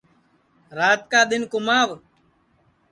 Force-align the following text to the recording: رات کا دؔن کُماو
رات 0.77 1.01
کا 1.11 1.21
دؔن 1.29 1.43
کُماو 1.51 1.89